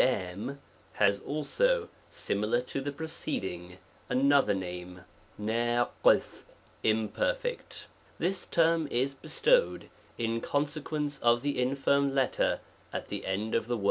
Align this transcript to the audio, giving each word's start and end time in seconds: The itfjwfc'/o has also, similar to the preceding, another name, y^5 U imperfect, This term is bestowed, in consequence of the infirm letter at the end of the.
The 0.01 0.07
itfjwfc'/o 0.07 0.57
has 0.93 1.19
also, 1.19 1.87
similar 2.09 2.59
to 2.61 2.81
the 2.81 2.91
preceding, 2.91 3.77
another 4.09 4.55
name, 4.55 5.01
y^5 5.39 6.45
U 6.81 6.91
imperfect, 6.91 7.85
This 8.17 8.47
term 8.47 8.87
is 8.87 9.13
bestowed, 9.13 9.91
in 10.17 10.41
consequence 10.41 11.19
of 11.19 11.43
the 11.43 11.61
infirm 11.61 12.15
letter 12.15 12.61
at 12.91 13.09
the 13.09 13.27
end 13.27 13.53
of 13.53 13.67
the. 13.67 13.77